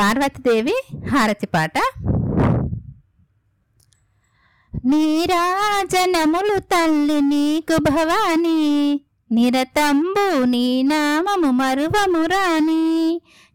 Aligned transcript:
పార్వతీదేవి 0.00 0.74
హారతి 1.08 1.46
పాట. 1.46 1.76
నీరాజనములు 4.86 6.58
తల్లి 6.58 7.20
నీకు 7.20 7.76
భవాని 7.90 8.60
నిరతంబు 9.30 10.44
నీ 10.44 10.82
నామము 10.82 11.50
మరువమురాని 11.50 12.84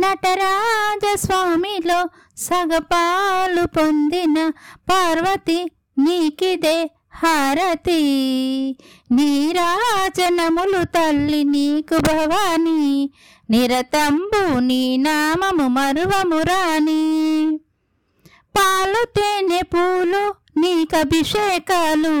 నటరాజ 0.00 1.16
స్వామిలో 1.16 2.08
సగపాలు 2.36 3.66
పొందిన 3.66 4.38
పార్వతి 4.90 5.58
నీకిదే 5.98 6.90
హారతి. 7.22 8.02
నీరాజనములు 9.12 10.84
తల్లి 10.84 11.44
నీకు 11.44 11.96
భవాని. 11.96 13.10
నిరతంబు 13.50 14.58
నీ 14.58 14.96
నామము 14.96 15.68
మరువమురాని 15.68 17.02
పాలు 18.56 19.04
తేనె 19.04 19.62
పూలు 19.62 20.34
నీకభిషేకాలు 20.60 22.14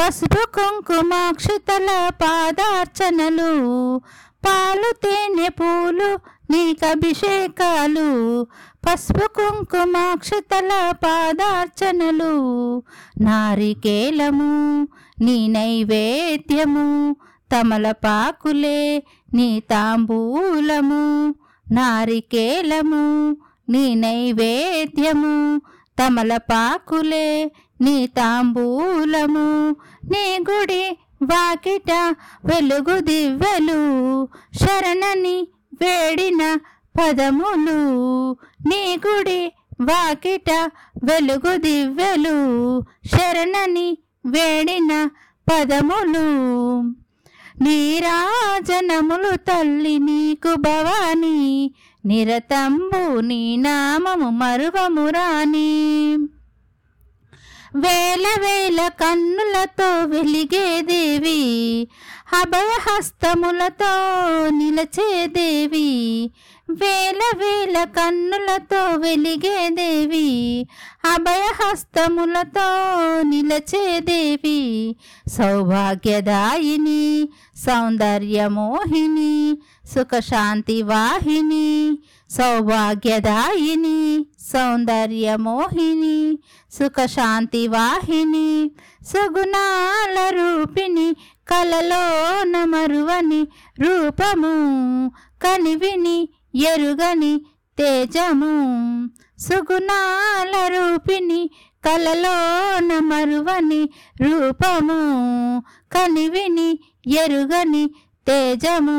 పసుపు 0.00 0.46
కుంకుమాక్షితల 0.54 2.08
పాదార్చనలు. 2.22 3.50
పాలు 4.46 4.92
తేనె 4.92 5.48
పూలు 5.48 6.37
నీకభిషేకాలు 6.48 8.08
పసుపు 8.84 9.26
కుంకుమాక్షతల 9.34 10.70
పాదార్చనలు 11.02 12.34
నారికేలము 13.20 14.52
నీ 15.18 15.36
నైవేద్యము 15.48 16.86
తమలపాకులే 17.50 18.80
నీ 19.32 19.48
తాంబూలము 19.70 21.02
నారికేలము 21.66 23.04
నీ 23.68 23.84
నైవేద్యము 23.96 25.34
తమలపాకులే 25.98 27.28
నీ 27.80 27.96
తాంబూలము 28.16 29.46
నీ 30.10 30.24
గుడి 30.48 30.82
వాకిట 31.22 31.92
వెలుగు 32.44 32.96
దివ్వెలు 33.00 33.80
శరణని 34.60 35.36
వేడిన 35.82 36.58
పదములు 37.00 37.78
నీ 38.68 39.00
గుడి 39.06 39.52
వాకిట 39.80 40.50
వెలుగు 41.04 41.56
దివ్వెలు. 41.56 42.36
శరణని 43.08 43.98
వేడిన 44.26 45.10
పదములు 45.52 46.28
నీరాజనములు 47.62 49.36
తల్లి 49.36 49.98
నీకు 49.98 50.54
భవాని. 50.54 51.74
నిరతంబు 52.04 53.20
నీ 53.20 53.56
నామము 53.56 54.30
మరువమురాని 54.30 55.70
వేల 57.74 58.26
వేల 58.40 58.80
కన్నులతో 59.00 59.88
వెలిగేదేవి 60.04 61.40
అభయహస్తములతో 62.32 63.92
నిలచేదేవి 64.50 65.88
వేల 66.68 67.20
వేల 67.38 67.76
కన్నులతో 67.96 68.80
వెలిగే 68.96 69.58
దేవి 69.70 70.26
అభయహస్తములతో 71.12 72.66
నిలచే 73.22 73.84
దేవి 74.00 74.58
సౌభాగ్యదాయిని 75.36 77.02
సౌందర్యమోహిని 77.64 79.32
సుఖశాంతి 79.94 80.78
వాహిని 80.82 81.68
సౌభాగ్యదాయిని 82.30 83.98
సౌందర్యమోహిని 84.52 86.18
సుఖశాంతి 86.72 87.64
వాహిని 87.68 88.48
సుగుణాల 89.06 90.18
రూపిణి 90.30 91.08
కలలోన 91.48 92.56
మరువని 92.64 93.42
రూపము 93.78 94.54
కనివిని 95.42 96.18
ఎరుగని 96.54 97.40
తేజము. 97.78 99.08
సుగుణాల 99.38 100.66
రూపిణి 100.66 101.50
కలలోన 101.84 102.98
మరువని 102.98 103.90
రూపము. 104.20 105.62
కనివిని 105.92 106.78
ఎరుగని 107.06 107.90
తేజము. 108.28 108.98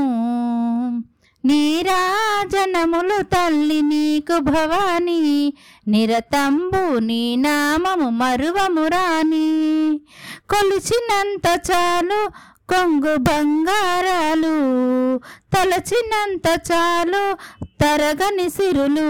నీరాజనములు 1.46 3.24
తల్లి 3.24 3.82
నీకు 3.82 4.40
భవాని. 4.40 5.54
నిరతంబు 5.88 7.00
నీ 7.00 7.36
నామము 7.36 8.10
మరువమురాని 8.10 10.00
కొలిచినంత 10.50 11.62
చాలు 11.72 12.30
కొంగు 12.70 13.14
బంగారాలు 13.28 14.56
తలచినంత 15.54 16.48
చాలు 16.70 17.24
తరగని 17.82 18.48
సిరులు 18.50 19.10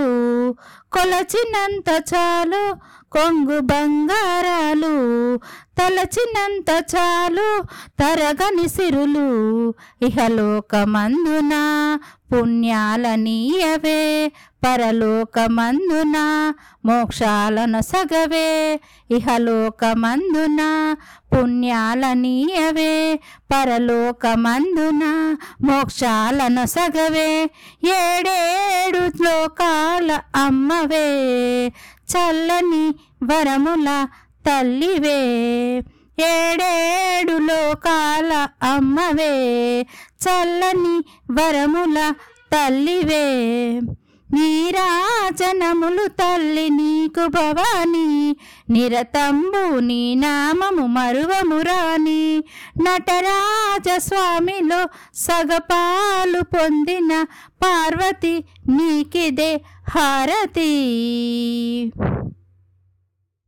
కొలచినంత 0.92 1.90
చాలు 2.12 2.64
కొంగు 3.12 3.60
బంగారాలు 3.60 4.96
తలచినంత 5.78 6.86
చాలు 6.96 7.64
తరగని 8.00 8.70
సిరులు. 8.70 9.74
ఇహలోకమందున 10.02 11.54
పుణ్యాలనీయవే 12.34 14.32
పరలోకమందున 14.64 16.18
మోక్షాలను 16.86 17.82
సగవే. 17.82 18.80
ఇహలోకమందున 19.12 20.62
పుణ్యాలనీయవే 21.34 23.20
పరలోకమందున 23.54 25.36
మోక్షాలను 25.64 26.66
సగవే. 26.66 27.50
ఏడేడు 27.84 29.24
లోకాల 29.24 30.20
అమ్మవే 30.36 31.10
చల్లని 32.18 32.94
వరముల 33.24 34.08
తల్లివే. 34.48 35.20
ఏడేడు 36.20 37.38
లోకాల 37.38 38.48
అమ్మవే. 38.64 39.82
చల్లని 40.24 41.04
వరముల 41.32 42.14
తల్లివే. 42.54 43.36
నీరాచనములు 44.34 46.08
తల్లి 46.08 46.70
నీకు 46.70 47.28
భవాని 47.28 48.36
నిరతంబు 48.70 49.80
నీ 49.80 50.16
నామము 50.16 50.88
మరువమురాని 50.88 52.44
నటరాజ 52.82 53.90
స్వామిలో 53.98 54.82
సగపాలు 55.16 56.42
పొందిన 56.42 57.26
పార్వతి 57.64 58.44
నీకిదే 58.70 59.62
హారతి. 59.90 60.72